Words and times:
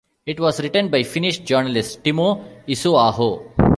It 0.25 0.39
was 0.39 0.59
written 0.59 0.89
by 0.89 1.03
Finnish 1.03 1.37
journalist 1.43 2.03
Timo 2.03 2.43
Isoaho. 2.67 3.69